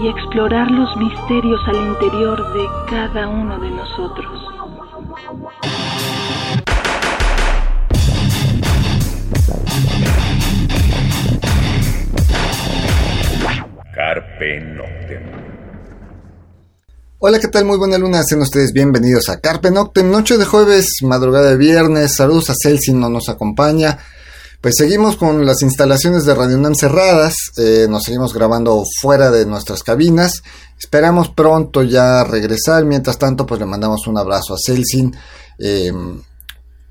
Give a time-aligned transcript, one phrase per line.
[0.00, 4.44] y explorar los misterios al interior de cada uno de nosotros.
[13.94, 15.22] Carpe Noctem.
[17.18, 17.64] Hola, ¿qué tal?
[17.64, 22.14] Muy buena luna, sean ustedes bienvenidos a Carpe Noctem, noche de jueves, madrugada de viernes,
[22.14, 23.98] saludos a Celsi, no nos acompaña.
[24.60, 29.46] Pues seguimos con las instalaciones de Radio Nam cerradas, eh, nos seguimos grabando fuera de
[29.46, 30.42] nuestras cabinas,
[30.76, 35.14] esperamos pronto ya regresar, mientras tanto pues le mandamos un abrazo a Celsin,
[35.60, 35.92] eh,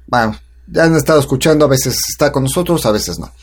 [0.08, 3.34] bueno, ya han estado escuchando, a veces está con nosotros, a veces no.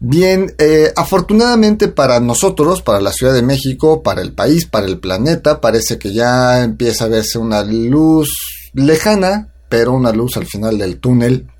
[0.00, 4.98] Bien, eh, afortunadamente para nosotros, para la Ciudad de México, para el país, para el
[4.98, 8.30] planeta, parece que ya empieza a verse una luz
[8.72, 11.53] lejana, pero una luz al final del túnel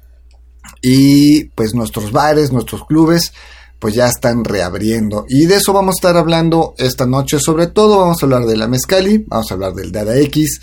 [0.87, 3.33] y pues nuestros bares, nuestros clubes,
[3.79, 5.25] pues ya están reabriendo.
[5.31, 7.39] Y de eso vamos a estar hablando esta noche.
[7.41, 10.61] Sobre todo vamos a hablar de la Mezcali, vamos a hablar del Dada X,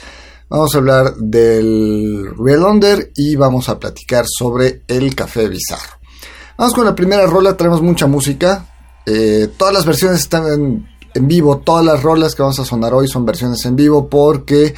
[0.47, 5.97] vamos a hablar del Real Under y vamos a platicar sobre el Café Bizarro.
[6.55, 8.67] Vamos con la primera rola, traemos mucha música.
[9.07, 12.93] Eh, todas las versiones están en, en vivo, todas las rolas que vamos a sonar
[12.93, 14.75] hoy son versiones en vivo porque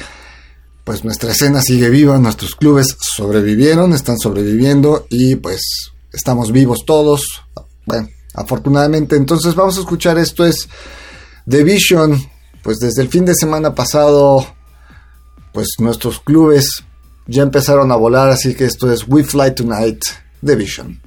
[0.84, 7.42] pues nuestra escena sigue viva, nuestros clubes sobrevivieron, están sobreviviendo y pues estamos vivos todos.
[7.86, 10.68] Bueno, afortunadamente, entonces vamos a escuchar esto es
[11.48, 12.22] The Vision,
[12.62, 14.46] pues desde el fin de semana pasado,
[15.52, 16.84] pues nuestros clubes
[17.26, 20.02] ya empezaron a volar, así que esto es We Fly Tonight,
[20.44, 21.00] The Vision.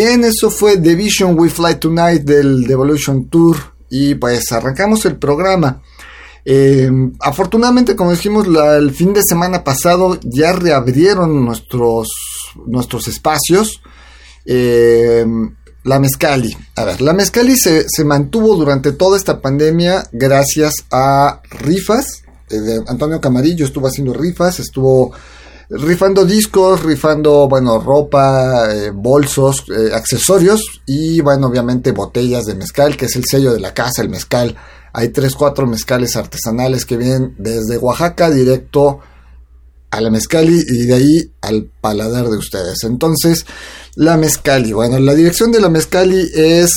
[0.00, 3.56] Bien, eso fue The Vision We Fly Tonight del Devolution Tour
[3.90, 5.82] y pues arrancamos el programa.
[6.44, 12.10] Eh, afortunadamente, como dijimos, el fin de semana pasado ya reabrieron nuestros,
[12.64, 13.82] nuestros espacios.
[14.46, 15.26] Eh,
[15.82, 16.56] la Mezcali.
[16.76, 22.22] A ver, la Mezcali se, mantuvo durante toda esta pandemia gracias a rifas.
[22.50, 25.10] Eh, Antonio Camarillo estuvo haciendo rifas, estuvo
[25.70, 32.96] rifando discos, rifando, bueno, ropa, eh, bolsos, eh, accesorios y, bueno, obviamente botellas de mezcal,
[32.96, 34.56] que es el sello de la casa, el mezcal.
[34.92, 39.00] Hay tres, cuatro mezcales artesanales que vienen desde Oaxaca directo
[39.90, 42.84] a la mezcali y de ahí al paladar de ustedes.
[42.84, 43.44] Entonces,
[43.94, 44.72] la mezcali.
[44.72, 46.70] Bueno, la dirección de la mezcali es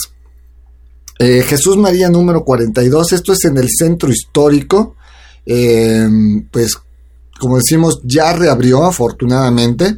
[1.20, 3.14] eh, Jesús María número 42.
[3.14, 4.96] Esto es en el centro histórico.
[6.52, 6.78] pues
[7.42, 9.98] como decimos, ya reabrió afortunadamente.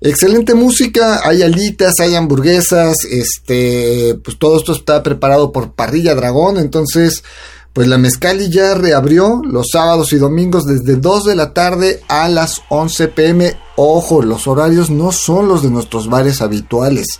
[0.00, 6.58] Excelente música, hay alitas, hay hamburguesas, este, pues todo esto está preparado por Parrilla Dragón,
[6.58, 7.24] entonces,
[7.72, 12.28] pues la Mezcali ya reabrió los sábados y domingos desde 2 de la tarde a
[12.28, 13.56] las 11 pm.
[13.74, 17.18] Ojo, los horarios no son los de nuestros bares habituales.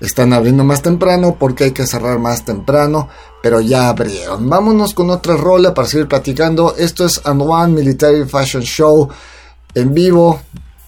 [0.00, 3.08] Están abriendo más temprano porque hay que cerrar más temprano
[3.42, 4.48] pero ya abrieron.
[4.48, 6.74] Vámonos con otra rola para seguir platicando.
[6.76, 9.08] Esto es And One Military Fashion Show
[9.74, 10.40] en vivo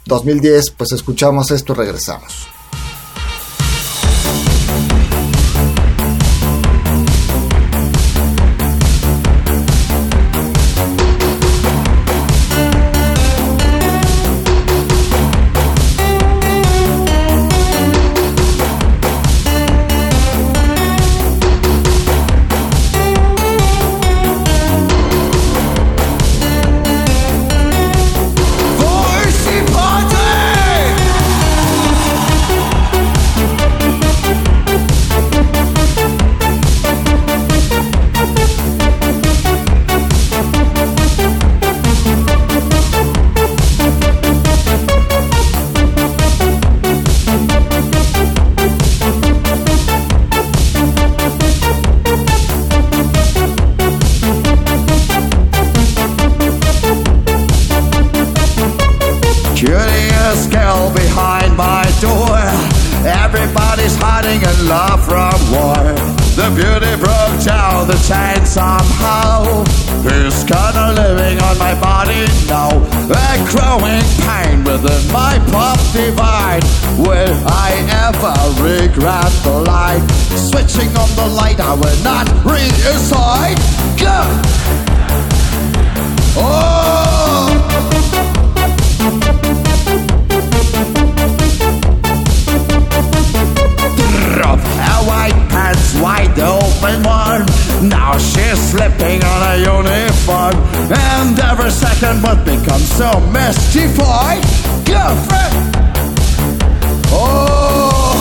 [0.07, 0.71] 2010.
[0.73, 2.52] Pues escuchamos esto y regresamos.
[64.73, 65.85] love from war,
[66.41, 69.63] the beauty broke down the chain somehow.
[70.03, 76.65] This kind of living on my body now, a growing pain within my pop divide.
[76.97, 77.37] Will
[77.69, 77.71] I
[78.07, 80.05] ever regret the light?
[80.49, 83.57] Switching on the light, I will not reassign.
[84.01, 84.19] Go!
[86.41, 86.93] Oh!
[96.23, 97.47] wide open one.
[97.89, 100.55] Now she's slipping on a uniform,
[100.91, 104.43] and every second would become so mystified.
[104.87, 105.77] Girlfriend!
[107.11, 108.15] Oh,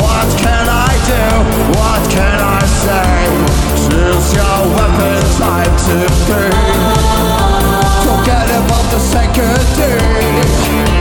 [0.00, 1.24] what can I do?
[1.78, 3.12] What can I say?
[3.84, 6.42] Choose your weapon, time to be.
[8.06, 10.94] Forget about the second date.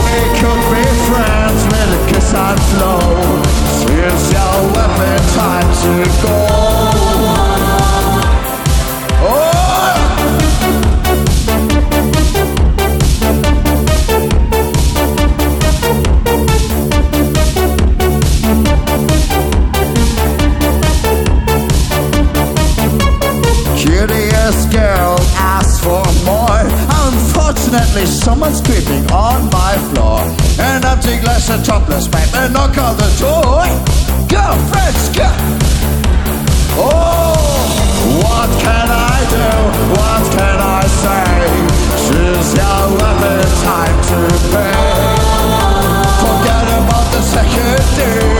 [0.00, 3.19] We could be friends with a kiss and flow
[4.02, 4.72] it's your
[5.36, 5.92] time to
[6.22, 6.36] go.
[9.22, 9.50] Oh.
[23.76, 26.64] Curious girl asks for more.
[27.04, 30.39] Unfortunately, someone's creeping on my floor
[30.80, 33.64] an empty glass, a topless pipe, and knock on the door.
[34.28, 35.28] Girlfriend's go.
[36.76, 37.36] Oh,
[38.24, 39.48] what can I do?
[39.98, 41.26] What can I say?
[42.04, 43.34] She's young, let me
[43.64, 44.20] time to
[44.52, 44.80] pay.
[46.22, 48.39] Forget about the second day.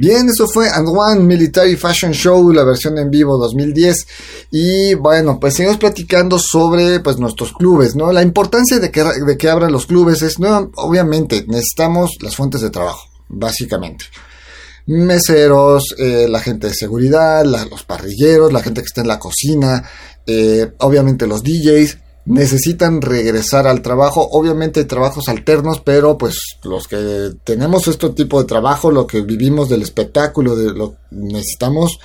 [0.00, 4.06] Bien, eso fue And One Military Fashion Show, la versión en vivo 2010.
[4.52, 8.12] Y bueno, pues seguimos platicando sobre pues nuestros clubes, ¿no?
[8.12, 12.60] La importancia de que, de que abran los clubes es, no, obviamente, necesitamos las fuentes
[12.60, 14.04] de trabajo, básicamente.
[14.86, 19.82] Meseros, eh, la gente de seguridad, los parrilleros, la gente que está en la cocina,
[20.26, 24.28] eh, obviamente los DJs, necesitan regresar al trabajo.
[24.32, 29.22] Obviamente hay trabajos alternos, pero pues los que tenemos este tipo de trabajo, lo que
[29.22, 31.98] vivimos del espectáculo, de lo necesitamos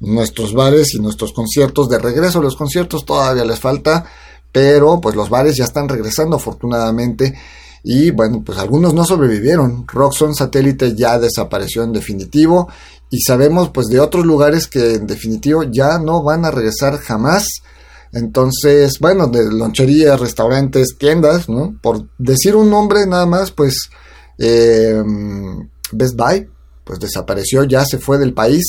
[0.00, 2.42] nuestros bares y nuestros conciertos de regreso.
[2.42, 4.04] Los conciertos todavía les falta,
[4.52, 7.34] pero pues los bares ya están regresando afortunadamente.
[7.82, 9.88] Y bueno, pues algunos no sobrevivieron.
[9.88, 12.68] Roxon Satélite ya desapareció en definitivo.
[13.08, 17.46] Y sabemos pues de otros lugares que en definitivo ya no van a regresar jamás
[18.12, 21.78] entonces, bueno, de loncherías, restaurantes, tiendas, ¿no?
[21.80, 23.90] Por decir un nombre nada más, pues
[24.38, 25.02] eh,
[25.92, 26.48] Best Buy,
[26.84, 28.64] pues desapareció, ya se fue del país.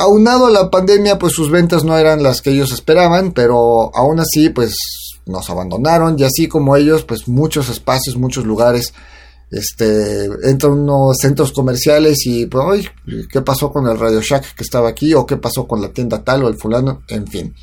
[0.00, 4.20] Aunado a la pandemia, pues sus ventas no eran las que ellos esperaban, pero aún
[4.20, 4.76] así, pues
[5.26, 8.92] nos abandonaron y así como ellos, pues muchos espacios, muchos lugares
[9.50, 12.90] este, entran unos centros comerciales y pues,
[13.30, 15.14] ¿qué pasó con el Radio Shack que estaba aquí?
[15.14, 17.02] ¿O qué pasó con la tienda tal o el fulano?
[17.08, 17.54] En fin.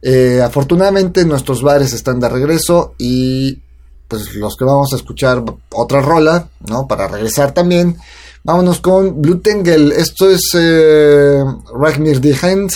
[0.00, 3.58] Eh, afortunadamente nuestros bares están de regreso y
[4.06, 6.88] pues los que vamos a escuchar otra rola, ¿no?
[6.88, 7.98] Para regresar también.
[8.42, 9.92] Vámonos con Blue Tengel.
[9.92, 11.44] Esto es eh,
[11.78, 12.70] Ragnir Die Hand.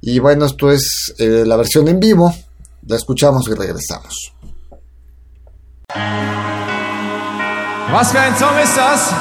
[0.00, 2.34] Y bueno, esto es eh, la versión en vivo.
[2.88, 4.32] La escuchamos y regresamos.
[7.90, 9.12] Was für ein Song ist das?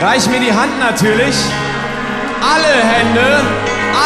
[0.00, 1.34] Reich mir die Hand natürlich.
[2.40, 3.40] Alle Hände,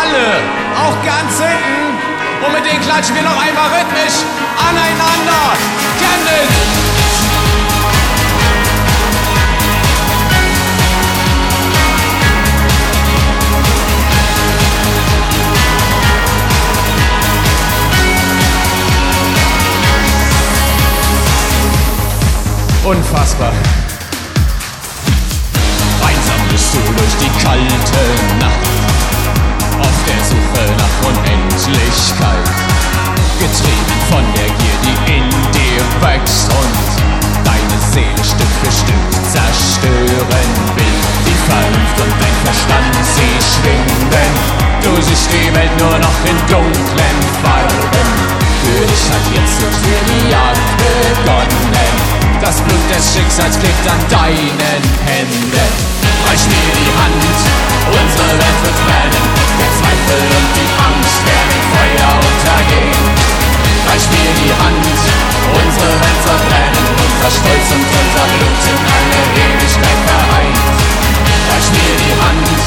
[0.00, 0.26] alle,
[0.75, 2.47] auch ganz hinten.
[2.47, 4.25] Und mit denen klatschen wir noch einmal rhythmisch
[4.59, 5.52] aneinander.
[6.00, 7.01] Candid!
[22.85, 23.53] Unfassbar.
[26.05, 28.03] Einsam bist du durch die kalte
[28.41, 28.67] Nacht,
[29.79, 32.51] auf der Suche nach Unendlichkeit.
[33.39, 40.51] Getrieben von der Gier, die in dir wächst und deine Seele Stück für Stück zerstören
[40.75, 40.99] will.
[41.25, 44.33] Die Vernunft und dein Verstand, sie schwinden.
[44.83, 48.11] Du siehst die Welt nur noch in dunklen Farben.
[48.65, 52.22] Für dich hat jetzt und für die Jagd begonnen.
[52.42, 55.54] Das Blut des Schicksals klebt an deinen Händen.
[56.26, 57.22] Reich mir die Hand,
[57.87, 59.26] unsere Welt wird brennen.
[59.62, 62.99] Der Zweifel und die Angst werden Feuer untergehen.
[63.87, 64.90] Reich mir die Hand,
[65.54, 66.87] unsere Welt soll brennen.
[66.99, 70.58] Unser Stolz und unser Blut in alle Ewigkeit vereint.
[71.46, 72.58] Reich mir die Hand,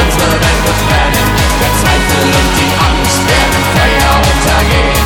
[0.00, 1.28] unsere Welt wird brennen.
[1.60, 4.96] Der Zweifel und die Angst werden Feuer untergehen.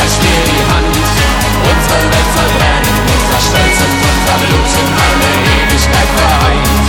[0.00, 3.07] Reich mir die Hand, unsere Welt soll brennen
[3.38, 5.30] unser Stolz und Blut in alle
[5.62, 6.88] Ewigkeit vereint.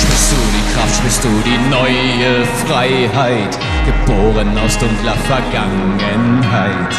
[0.00, 6.94] Spürst du die Kraft, spürst du die neue Freiheit, geboren aus dunkler Vergangenheit.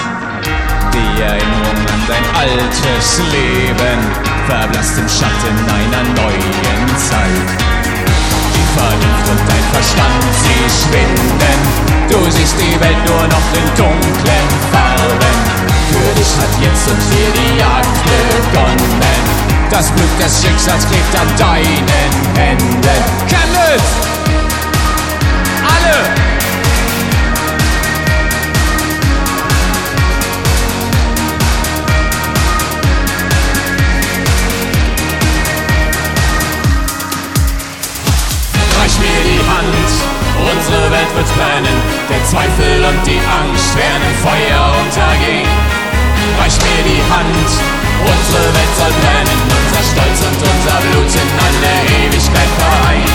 [0.94, 4.00] Die Erinnerung an dein altes Leben
[4.48, 7.73] verblasst im Schatten einer neuen Zeit.
[8.75, 11.58] Vernunft und dein Verstand, sie schwinden.
[12.10, 15.36] Du siehst die Welt nur noch in dunklen Farben.
[15.89, 19.01] Für dich hat jetzt und hier die Jagd begonnen.
[19.70, 21.88] Das Glück des Schicksals klebt an deinen
[22.36, 23.03] Händen.
[23.27, 24.23] Chemnitz!
[40.93, 45.49] Welt wird brennen, der Zweifel und die Angst werden im Feuer untergehen.
[46.38, 47.49] Reich mir die Hand,
[48.06, 53.10] unsere Welt soll brennen, unser Stolz und unser Blut in einer Ewigkeit vereint.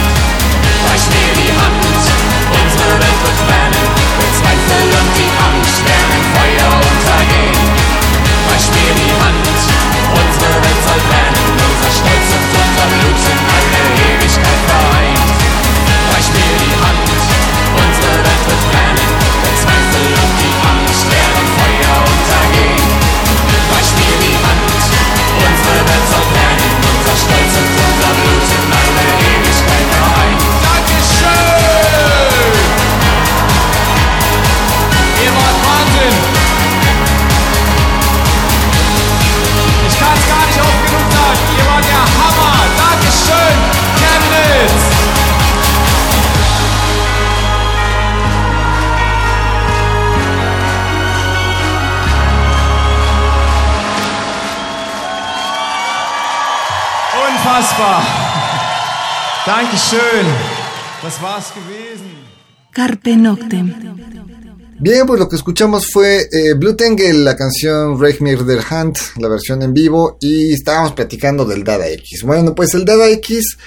[0.90, 2.02] Reich mir die Hand,
[2.50, 7.62] unsere Welt wird brennen, der Zweifel und die Angst werden im Feuer untergehen.
[8.50, 9.54] Reich mir die Hand,
[10.18, 15.30] unsere Welt soll brennen, unser Stolz und unser Blut in einer Ewigkeit vereint.
[16.10, 17.08] Reich mir die Hand.
[18.48, 19.08] was panic.
[57.78, 58.02] Unfassbar.
[59.46, 60.26] Dankeschön.
[61.02, 62.10] Das war's gewesen.
[62.72, 63.74] Carpe Noctem.
[64.80, 68.96] Bien, pues lo que escuchamos fue eh, Blue Tangle, la canción Reich mir der Hand,
[69.18, 72.22] la versión en vivo, y estábamos platicando del Dada X.
[72.24, 73.58] Bueno, pues el Dada X,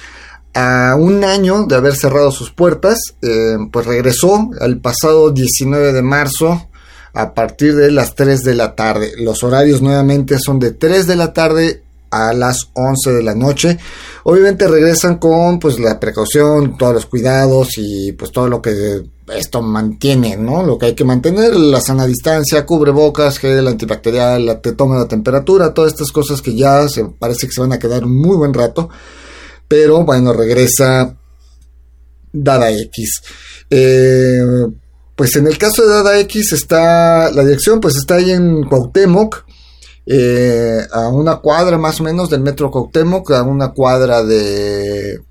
[0.53, 6.01] a un año de haber cerrado sus puertas, eh, pues regresó al pasado 19 de
[6.01, 6.69] marzo
[7.13, 9.13] a partir de las 3 de la tarde.
[9.17, 13.77] Los horarios nuevamente son de 3 de la tarde a las 11 de la noche.
[14.23, 19.61] Obviamente regresan con pues la precaución, todos los cuidados y pues todo lo que esto
[19.61, 20.63] mantiene, ¿no?
[20.63, 25.73] Lo que hay que mantener, la sana distancia, cubrebocas, gel antibacterial, te toma la temperatura,
[25.73, 28.53] todas estas cosas que ya se parece que se van a quedar un muy buen
[28.53, 28.89] rato.
[29.67, 31.15] Pero bueno, regresa
[32.33, 33.21] Dada X.
[33.69, 34.41] Eh,
[35.15, 39.45] pues en el caso de Dada X está la dirección, pues está ahí en Cuauhtémoc,
[40.05, 45.21] eh, a una cuadra más o menos del metro Cuauhtémoc, a una cuadra de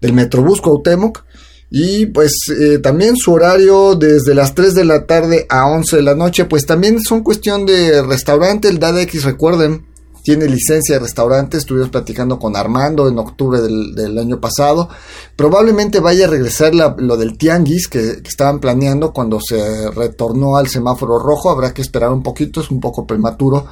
[0.00, 1.24] del Metrobús Cuauhtémoc.
[1.70, 6.02] Y pues eh, también su horario desde las 3 de la tarde a 11 de
[6.02, 8.68] la noche, pues también son cuestión de restaurante.
[8.68, 9.86] El Dada X, recuerden,
[10.22, 11.56] tiene licencia de restaurante.
[11.56, 14.90] Estuvimos platicando con Armando en octubre del, año pasado.
[15.34, 21.18] Probablemente vaya a regresar lo del Tianguis que, estaban planeando cuando se retornó al semáforo
[21.20, 21.48] rojo.
[21.48, 23.66] Habrá que esperar un poquito, es un poco prematuro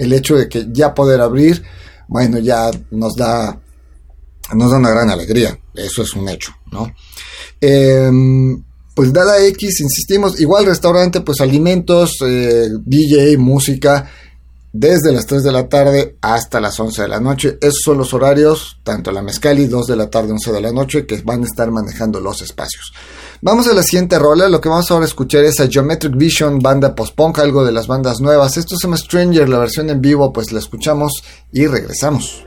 [0.00, 1.62] el hecho de que ya poder abrir.
[2.08, 3.60] Bueno, ya nos da,
[4.54, 5.58] nos da una gran alegría.
[5.74, 6.92] Eso es un hecho, ¿no?
[7.60, 8.62] Em,
[8.94, 14.10] pues Dada X, insistimos, igual restaurante, pues alimentos, eh, DJ, música
[14.72, 17.58] desde las 3 de la tarde hasta las 11 de la noche.
[17.60, 21.06] Esos son los horarios, tanto la Mezcali, 2 de la tarde, 11 de la noche,
[21.06, 22.92] que van a estar manejando los espacios.
[23.42, 26.58] Vamos a la siguiente rola, lo que vamos ahora a escuchar es a Geometric Vision,
[26.58, 28.58] banda post-punk, algo de las bandas nuevas.
[28.58, 32.44] Esto se llama Stranger, la versión en vivo, pues la escuchamos y regresamos.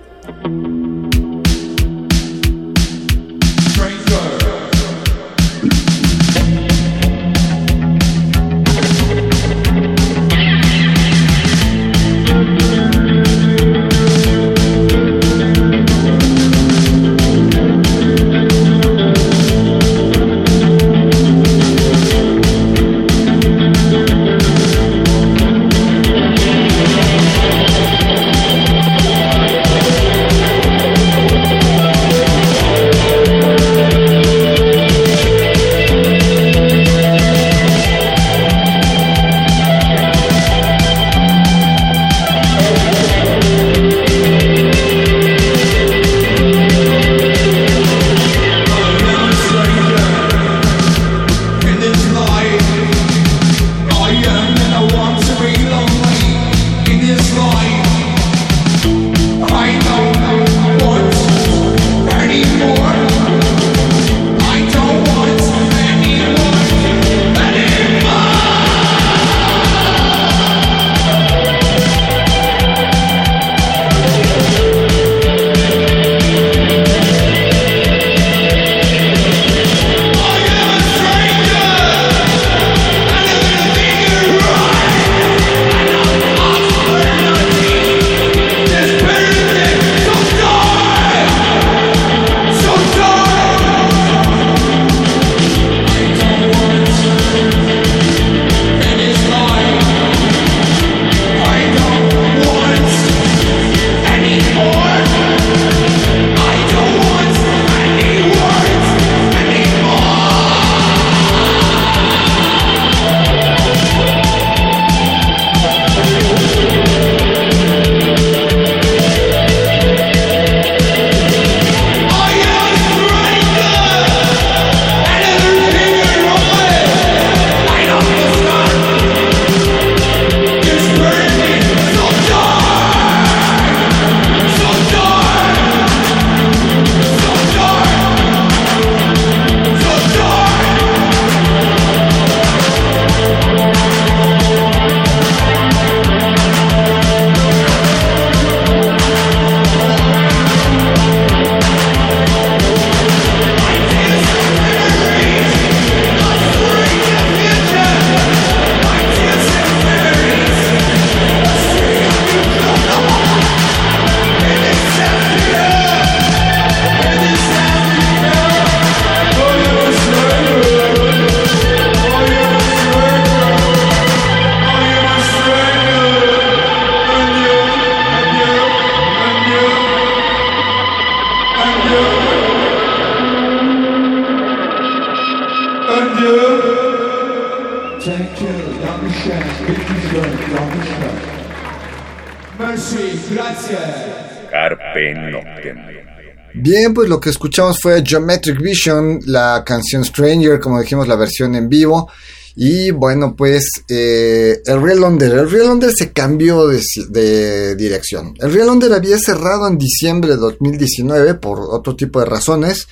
[196.92, 201.70] Pues lo que escuchamos fue Geometric Vision, la canción Stranger, como dijimos, la versión en
[201.70, 202.10] vivo.
[202.56, 205.32] Y bueno, pues eh, el Real Under.
[205.32, 208.34] El Real Under se cambió de, de, dirección.
[208.40, 212.88] El Real Under había cerrado en diciembre de 2019 por otro tipo de razones.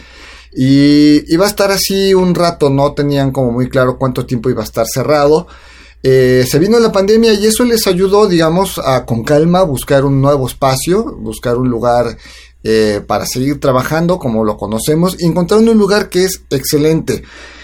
[0.53, 4.61] Y iba a estar así un rato, no tenían como muy claro cuánto tiempo iba
[4.61, 5.47] a estar cerrado.
[6.03, 10.19] Eh, se vino la pandemia y eso les ayudó, digamos, a con calma buscar un
[10.19, 12.17] nuevo espacio, buscar un lugar
[12.63, 17.23] eh, para seguir trabajando como lo conocemos y encontraron un lugar que es excelente.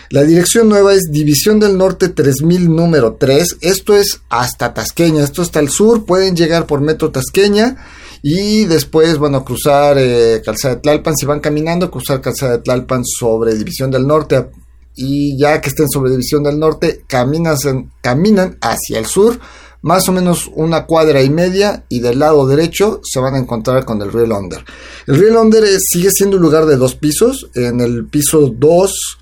[0.10, 3.58] La dirección nueva es División del Norte 3000 número 3.
[3.60, 7.76] Esto es hasta Tasqueña, esto está al sur, pueden llegar por Metro Tasqueña
[8.24, 13.04] y después, bueno, cruzar eh, Calzada de Tlalpan, si van caminando, cruzar Calzada de Tlalpan
[13.06, 14.48] sobre División del Norte.
[14.96, 17.56] Y ya que estén sobre División del Norte, caminan,
[18.02, 19.40] caminan hacia el sur,
[19.82, 23.86] más o menos una cuadra y media y del lado derecho se van a encontrar
[23.86, 24.64] con el Real Under.
[25.06, 29.18] El Real Under sigue siendo un lugar de dos pisos, en el piso 2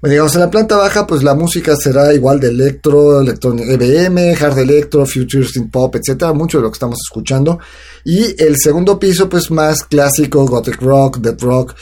[0.00, 4.34] bueno, digamos, en la planta baja, pues la música será igual de electro, electrónico, EBM,
[4.34, 7.58] hard electro, future synth pop, etcétera, mucho de lo que estamos escuchando.
[8.02, 11.74] Y el segundo piso, pues más clásico, gothic rock, dead rock,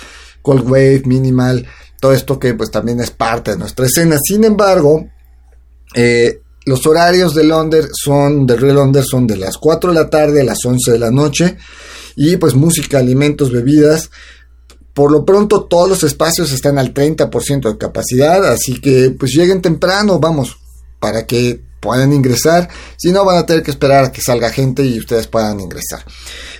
[0.43, 1.65] cold wave, minimal,
[2.01, 4.17] todo esto que pues también es parte de nuestra escena.
[4.21, 5.09] Sin embargo,
[5.95, 10.11] eh, los horarios de Londres son, de Real Londres son de las 4 de la
[10.11, 11.57] tarde a las 11 de la noche.
[12.17, 14.11] Y pues música, alimentos, bebidas
[14.99, 19.63] por lo pronto todos los espacios están al 30% de capacidad, así que pues lleguen
[19.63, 20.59] temprano, vamos,
[20.99, 22.69] para que puedan ingresar.
[22.97, 26.05] Si no, van a tener que esperar a que salga gente y ustedes puedan ingresar.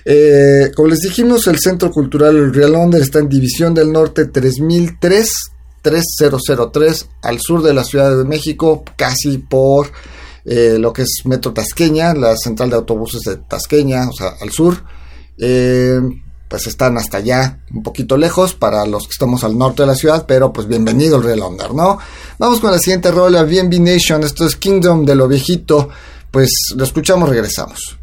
[0.05, 5.29] Eh, como les dijimos, el Centro Cultural Real Londres está en División del Norte 3003,
[5.81, 9.91] 3003, al sur de la Ciudad de México, casi por
[10.45, 14.51] eh, lo que es Metro Tasqueña, la central de autobuses de Tasqueña, o sea, al
[14.51, 14.83] sur.
[15.37, 15.99] Eh,
[16.49, 19.95] pues están hasta allá, un poquito lejos para los que estamos al norte de la
[19.95, 21.99] ciudad, pero pues bienvenido el Real Under, ¿no?
[22.39, 25.89] Vamos con la siguiente rola, BNB Nation, esto es Kingdom de lo viejito,
[26.31, 27.98] pues lo escuchamos, regresamos.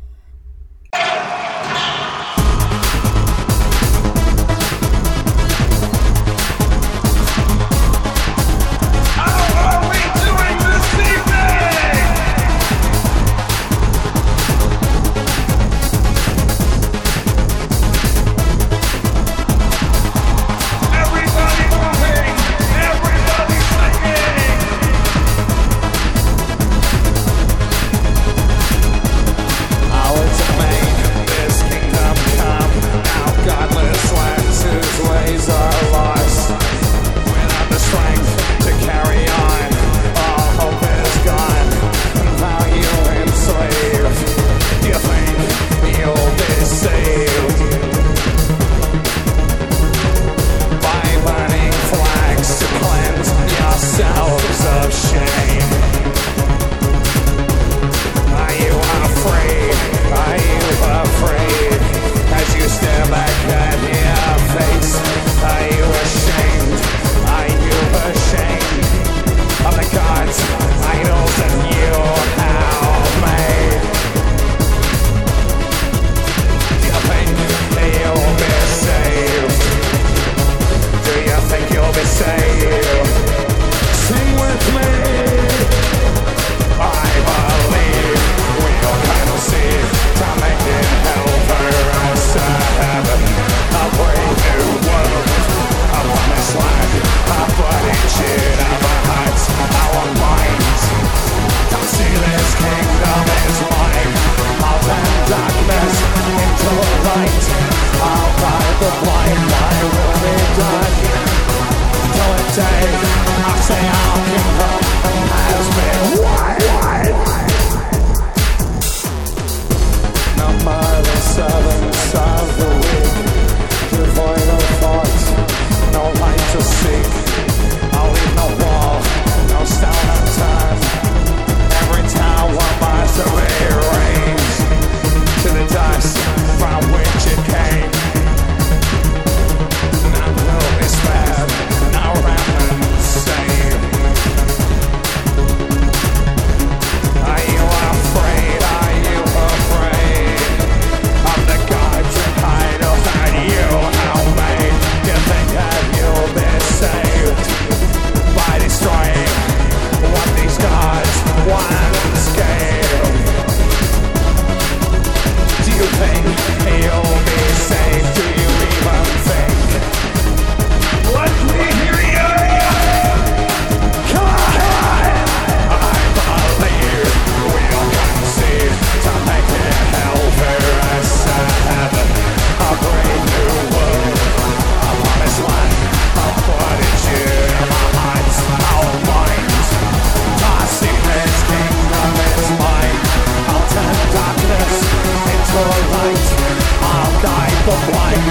[197.66, 198.22] the blind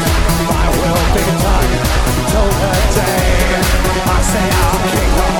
[0.80, 1.72] will be done
[2.32, 3.20] till the day
[4.08, 5.34] I say our kingdom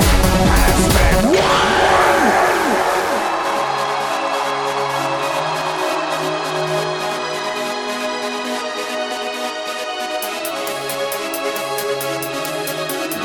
[0.52, 1.70] has been won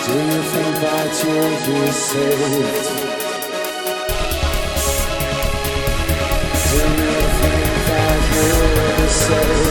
[0.05, 2.87] Do you think that you'll be saved?
[6.63, 9.70] Do you think that you'll saved?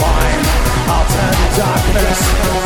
[0.00, 0.42] mine.
[0.90, 2.20] I'll turn darkness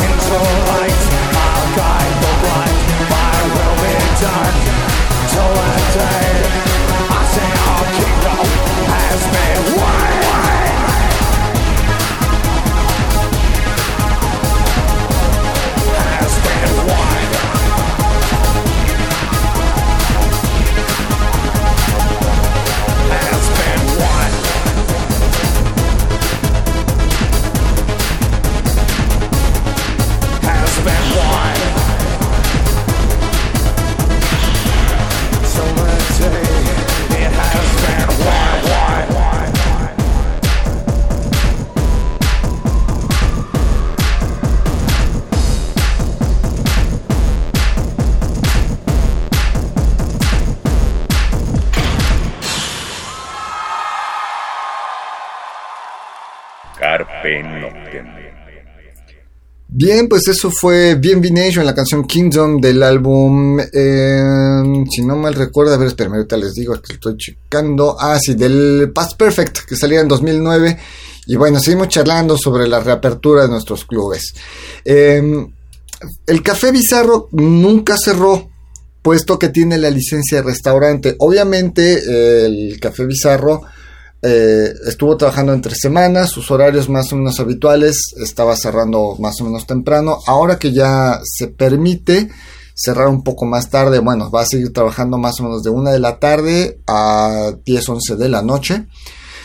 [0.06, 0.38] into
[0.70, 1.02] light.
[1.44, 2.78] I'll guide the blind.
[3.12, 4.56] My will be done
[5.32, 6.32] till that day.
[7.10, 8.46] I say our kingdom
[8.92, 10.27] has been won.
[59.80, 65.34] Bien, pues eso fue Bien en la canción Kingdom del álbum, eh, si no mal
[65.34, 69.58] recuerdo, a ver, espérame, ahorita les digo, que estoy checando, ah, sí, del Past Perfect,
[69.68, 70.76] que salía en 2009,
[71.26, 74.34] y bueno, seguimos charlando sobre la reapertura de nuestros clubes.
[74.84, 75.48] Em,
[76.26, 78.50] el Café Bizarro nunca cerró,
[79.00, 81.14] puesto que tiene la licencia de restaurante.
[81.20, 83.62] Obviamente, el Café Bizarro
[84.20, 89.44] eh, estuvo trabajando entre semanas, sus horarios más o menos habituales, estaba cerrando más o
[89.44, 90.18] menos temprano.
[90.26, 92.28] Ahora que ya se permite
[92.74, 95.90] cerrar un poco más tarde, bueno, va a seguir trabajando más o menos de una
[95.90, 98.86] de la tarde a 10, 11 de la noche.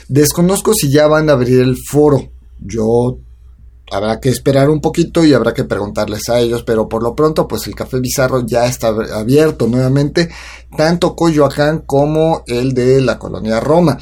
[0.08, 2.32] Desconozco si ya van a abrir el foro.
[2.60, 3.18] Yo
[3.92, 7.48] habrá que esperar un poquito y habrá que preguntarles a ellos, pero por lo pronto
[7.48, 10.30] pues el Café Bizarro ya está abierto nuevamente,
[10.76, 13.98] tanto Coyoacán como el de la colonia Roma.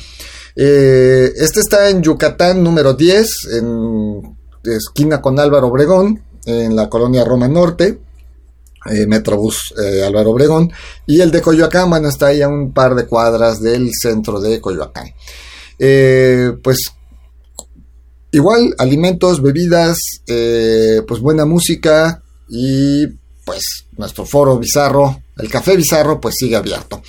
[0.56, 7.24] Eh, este está en Yucatán número 10, en esquina con Álvaro Obregón, en la colonia
[7.24, 8.00] Roma Norte.
[8.90, 10.72] Eh, Metrobús eh, Álvaro Obregón
[11.06, 14.60] y el de Coyoacán, bueno, está ahí a un par de cuadras del centro de
[14.60, 15.14] Coyoacán.
[15.78, 16.80] pues
[18.32, 23.06] igual, alimentos, bebidas, pues buena música y
[23.46, 27.04] pues nuestro foro bizarro, el café bizarro, pues sigue abierto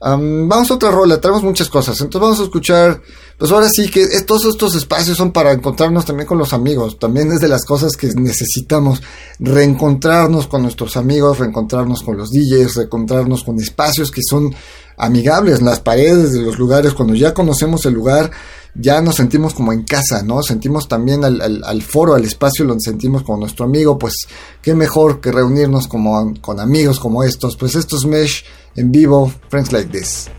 [0.00, 2.00] vamos a otra rola, tenemos muchas cosas.
[2.00, 3.00] Entonces vamos a escuchar,
[3.38, 6.98] pues ahora sí que todos estos espacios son para encontrarnos también con los amigos.
[6.98, 9.02] También es de las cosas que necesitamos,
[9.38, 14.54] reencontrarnos con nuestros amigos, reencontrarnos con los DJs, reencontrarnos con espacios que son
[14.98, 16.94] amigables, las paredes de los lugares.
[16.94, 18.30] Cuando ya conocemos el lugar,
[18.78, 20.42] ya nos sentimos como en casa, ¿no?
[20.42, 24.14] Sentimos también al, al, foro, al espacio, lo sentimos como nuestro amigo, pues
[24.60, 27.56] qué mejor que reunirnos como, con amigos como estos.
[27.56, 28.44] Pues estos Mesh
[28.76, 30.30] en vivo, Friends Like This.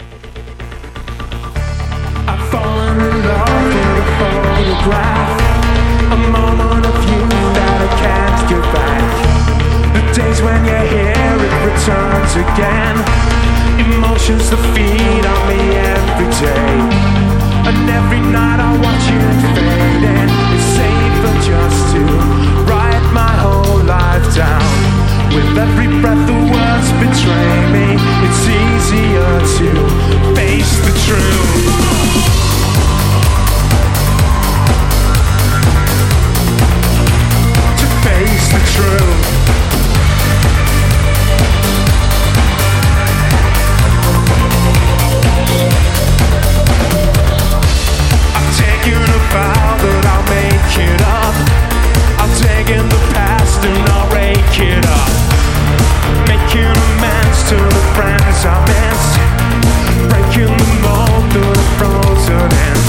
[12.37, 12.95] again.
[13.81, 15.61] Emotions that feed on me
[15.93, 16.73] every day.
[17.67, 20.29] And every night I watch it fading.
[20.53, 22.01] It's safer just to
[22.69, 24.96] write my whole life down.
[25.37, 27.93] With every breath the words betray me.
[28.25, 29.69] It's easier to
[30.33, 31.65] face the truth.
[37.77, 39.21] To face the truth.
[48.33, 48.51] I've
[49.03, 51.35] a vow that I'll make it up.
[52.21, 52.33] I've
[52.89, 55.36] the past and I'll rake it up.
[56.27, 59.15] Making amends to the friends I missed.
[60.09, 62.85] Breaking the mold through the frozen end.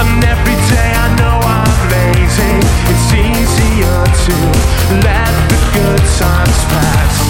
[0.00, 2.54] And every day I know I'm lazy.
[2.92, 4.36] It's easier to
[5.06, 7.23] let the good times pass.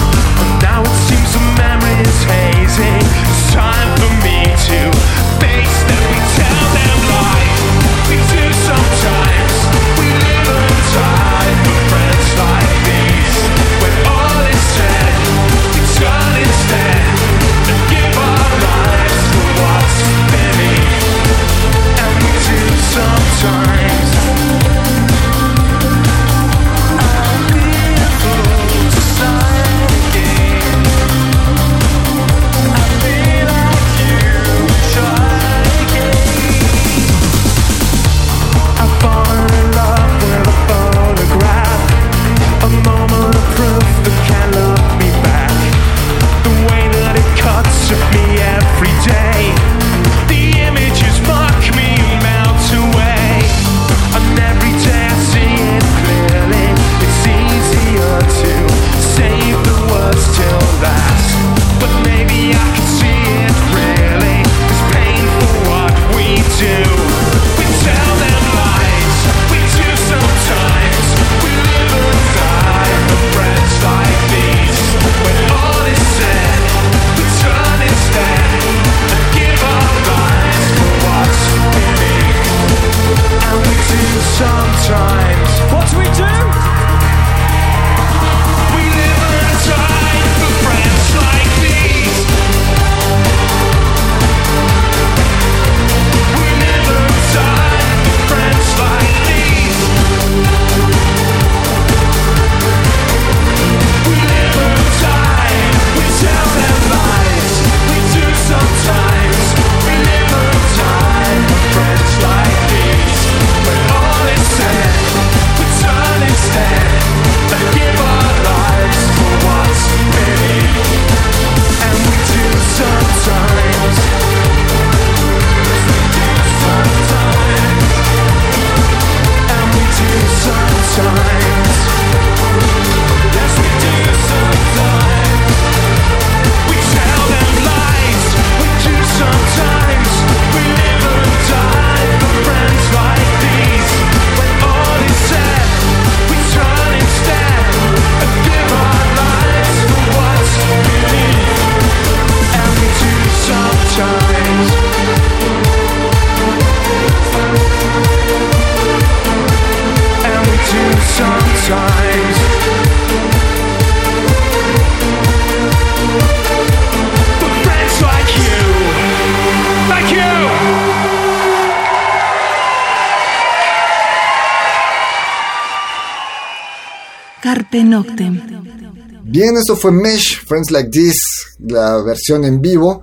[179.23, 181.15] Bien, eso fue Mesh, Friends Like This,
[181.59, 183.01] la versión en vivo.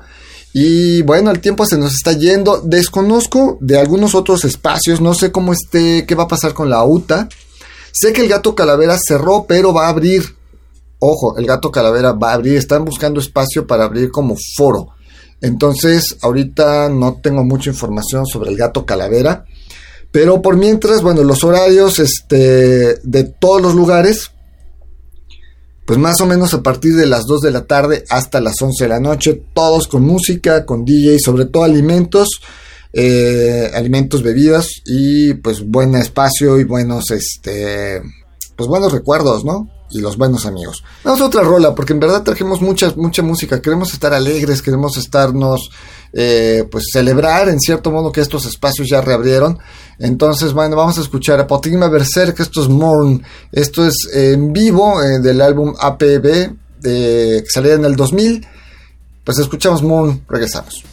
[0.55, 2.61] Y bueno, el tiempo se nos está yendo.
[2.61, 6.85] Desconozco de algunos otros espacios, no sé cómo esté, qué va a pasar con la
[6.85, 7.29] UTA.
[7.93, 10.23] Sé que el gato calavera cerró, pero va a abrir.
[10.99, 12.57] Ojo, el gato calavera va a abrir.
[12.57, 14.89] Están buscando espacio para abrir como foro.
[15.41, 19.45] Entonces, ahorita no tengo mucha información sobre el gato calavera.
[20.13, 24.32] Pero por mientras, bueno, los horarios este, de todos los lugares
[25.85, 28.85] pues más o menos a partir de las 2 de la tarde hasta las 11
[28.85, 32.29] de la noche, todos con música, con DJ, sobre todo alimentos,
[32.93, 38.01] eh, alimentos, bebidas y pues buen espacio y buenos, este,
[38.55, 39.69] pues buenos recuerdos, ¿no?
[39.91, 40.83] Y los buenos amigos.
[41.05, 44.97] Vamos a otra rola, porque en verdad trajimos mucha, mucha música, queremos estar alegres, queremos
[44.97, 45.71] estarnos
[46.13, 49.59] eh, pues celebrar en cierto modo que estos espacios ya reabrieron.
[49.99, 55.03] Entonces, bueno, vamos a escuchar a Potigma Berserk, esto es Morn, esto es en vivo
[55.03, 58.47] eh, del álbum APB, que salía en el 2000.
[59.25, 60.85] Pues escuchamos Moon, regresamos.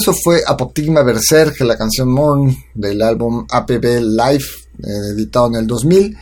[0.00, 4.44] Eso fue Apotigma Berserk, la canción Morn del álbum APB Live,
[4.82, 6.16] eh, editado en el 2000.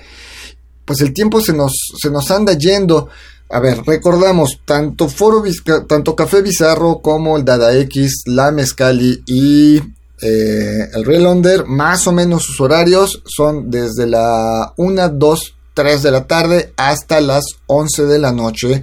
[0.84, 3.08] Pues el tiempo se nos, se nos anda yendo.
[3.50, 9.22] A ver, recordamos, tanto, Foro Vizca- tanto Café Bizarro como el Dada X, la Mezcali
[9.26, 9.76] y
[10.20, 16.02] eh, el Real Under, más o menos sus horarios son desde la 1, 2, 3
[16.02, 18.82] de la tarde hasta las 11 de la noche,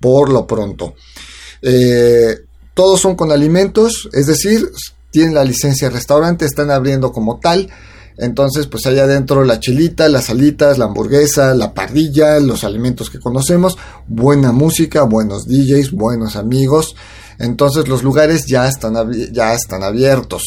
[0.00, 0.94] por lo pronto.
[1.62, 2.34] Eh,
[2.74, 4.70] todos son con alimentos, es decir,
[5.10, 7.68] tienen la licencia de restaurante, están abriendo como tal.
[8.16, 13.18] Entonces, pues allá adentro la chelita, las alitas, la hamburguesa, la parrilla, los alimentos que
[13.18, 16.94] conocemos, buena música, buenos DJs, buenos amigos.
[17.38, 18.94] Entonces los lugares ya están,
[19.32, 20.44] ya están abiertos.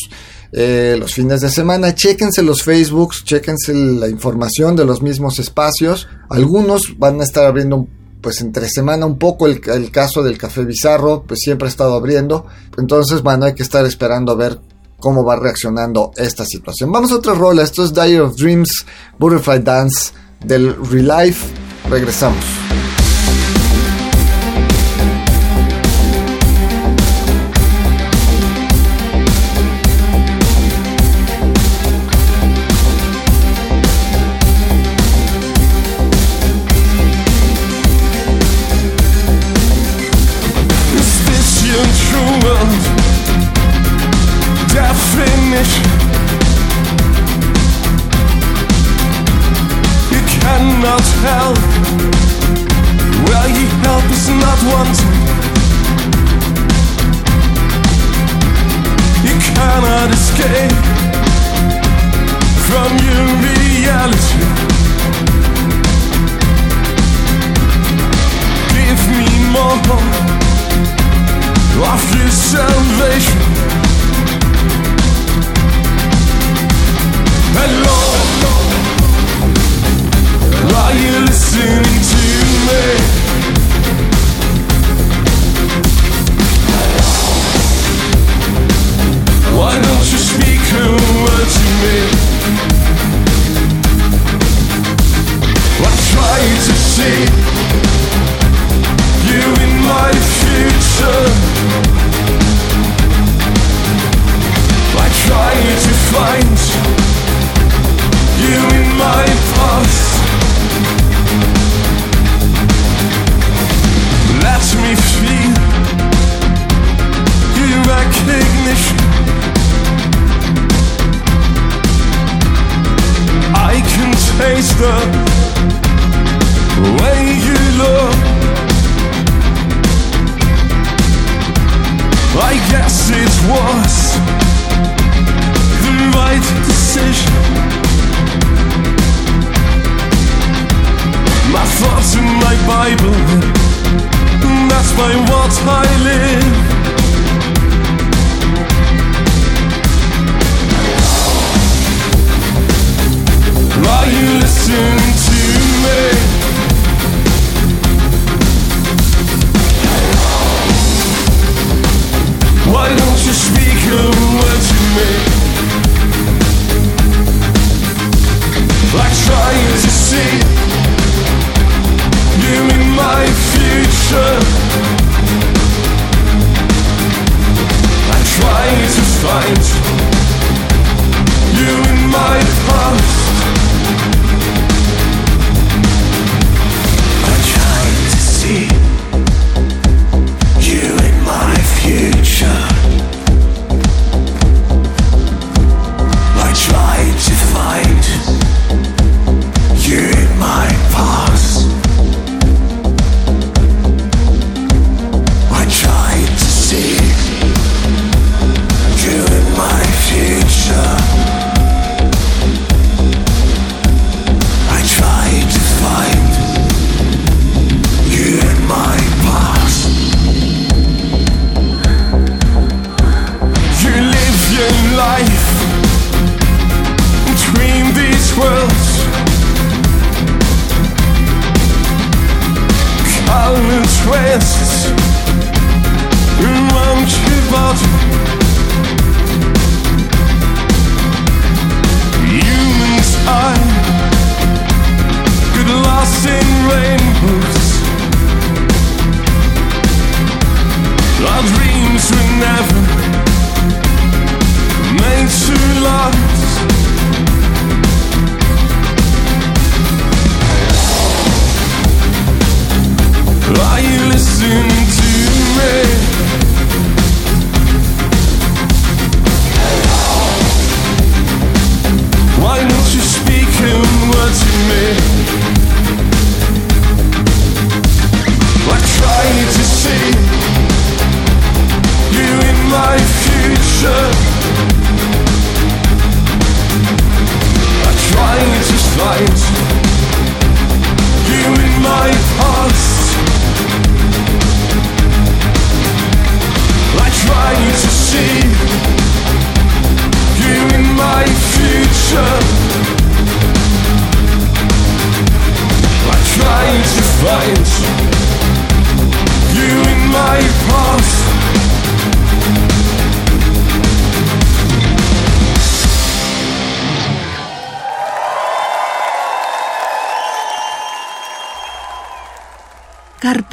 [0.52, 6.08] Eh, los fines de semana, chéquense los Facebooks, chéquense la información de los mismos espacios.
[6.30, 7.88] Algunos van a estar abriendo
[8.24, 9.60] pues entre semana un poco el,
[9.92, 12.48] caso del café bizarro, pues siempre ha estado abriendo.
[12.78, 14.60] Entonces, bueno, hay que estar esperando a ver
[14.98, 16.92] cómo va reaccionando esta situación.
[16.92, 18.86] Vamos a otra rola, esto es Dire of Dreams,
[19.20, 20.14] Butterfly Dance
[20.44, 21.46] del Relife.
[21.90, 22.73] Regresamos.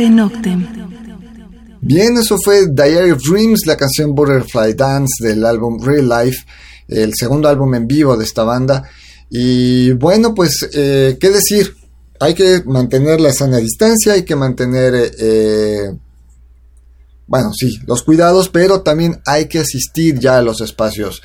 [0.01, 0.67] Carpe Noctem.
[1.83, 6.39] Bien, eso fue Diary of Dreams, la canción Butterfly Dance del álbum Real Life,
[6.89, 8.89] el segundo álbum en vivo de esta banda.
[9.29, 11.77] Y bueno, pues, eh, ¿qué decir?
[12.19, 15.93] Hay que mantener la sana distancia, hay que mantener, eh,
[17.27, 21.21] bueno, sí, los cuidados, pero también hay que asistir ya a los espacios.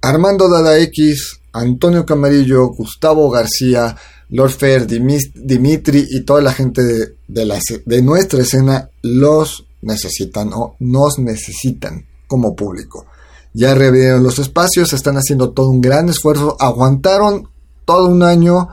[0.00, 3.96] Armando Dada X, Antonio Camarillo, Gustavo García,
[4.30, 6.82] Lord Fair, Dimitri y toda la gente
[7.26, 13.06] de, nuestra escena los necesitan o nos necesitan como público.
[13.52, 17.48] Ya revieron los espacios, están haciendo todo un gran esfuerzo, aguantaron
[17.84, 18.68] todo un año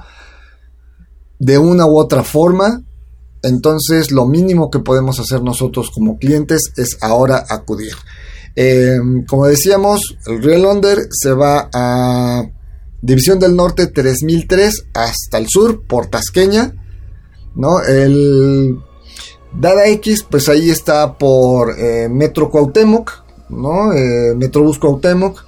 [1.39, 2.83] de una u otra forma.
[3.41, 7.93] Entonces lo mínimo que podemos hacer nosotros como clientes es ahora acudir.
[8.55, 8.97] Eh,
[9.27, 12.43] como decíamos, el Real Under se va a
[13.01, 16.73] División del Norte 3003 hasta el sur, por Tasqueña.
[17.57, 17.81] ¿no?
[17.81, 18.77] El
[19.53, 23.91] Dada X, pues ahí está por eh, Metro Cuauhtémoc, ¿no?
[23.93, 25.43] Eh, Metrobús Cuauhtémoc.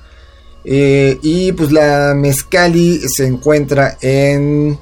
[0.65, 4.77] Eh, y pues la Mezcali se encuentra en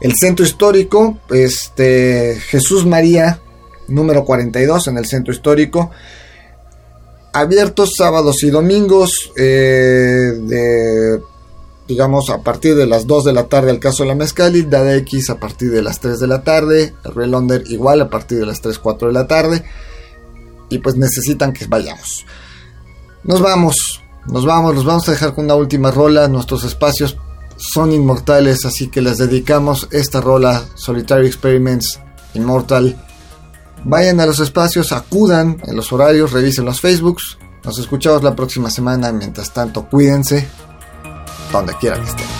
[0.00, 3.40] el centro histórico, este Jesús María,
[3.88, 5.90] número 42 en el centro histórico.
[7.32, 11.20] Abiertos sábados y domingos de
[11.90, 14.94] digamos, a partir de las 2 de la tarde el caso de la Mezcali, Dada
[14.98, 18.38] X a partir de las 3 de la tarde, el Real Under igual a partir
[18.38, 19.64] de las 3, 4 de la tarde,
[20.68, 22.24] y pues necesitan que vayamos.
[23.24, 27.18] Nos vamos, nos vamos, los vamos a dejar con una última rola, nuestros espacios
[27.56, 31.98] son inmortales, así que les dedicamos esta rola, Solitary Experiments
[32.34, 33.04] Immortal.
[33.84, 37.36] Vayan a los espacios, acudan en los horarios, revisen los Facebooks.
[37.64, 39.10] Nos escuchamos la próxima semana.
[39.12, 40.48] Mientras tanto, cuídense
[41.50, 42.39] ったんだっけなんですね。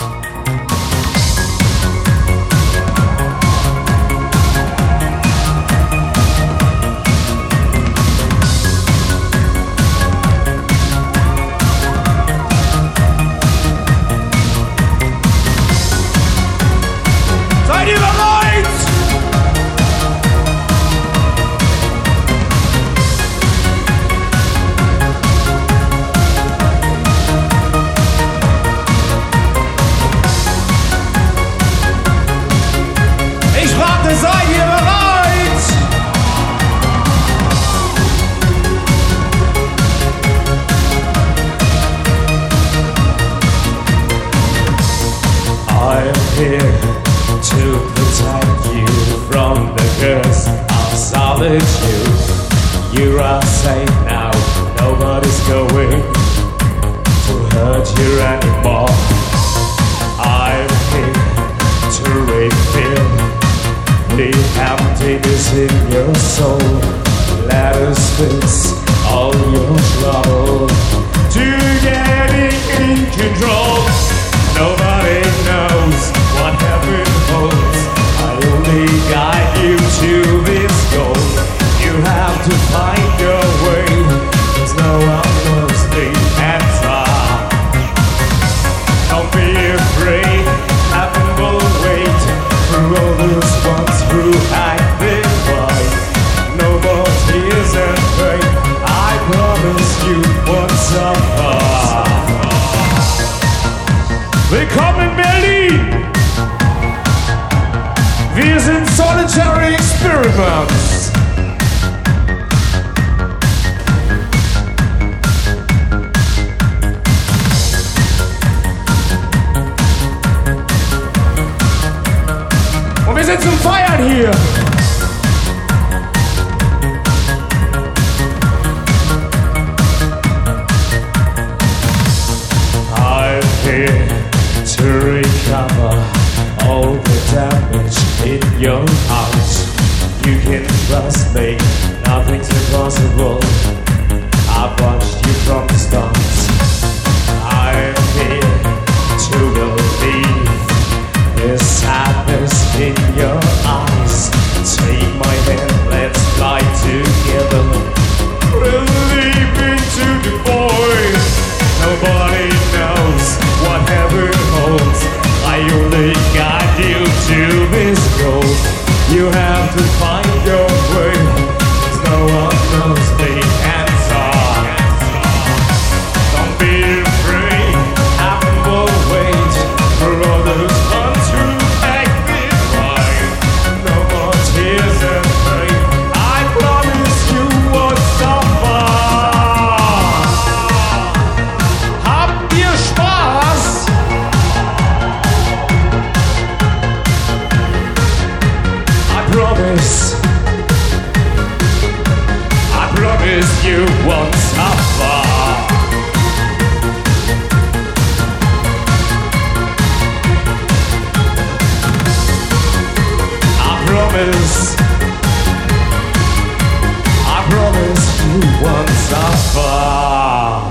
[218.62, 220.62] once are far.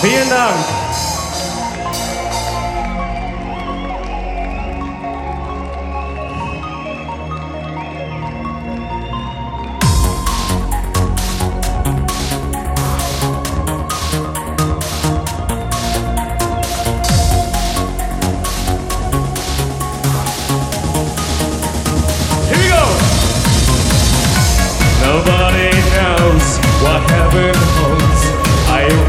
[0.00, 0.83] Vielen Dank.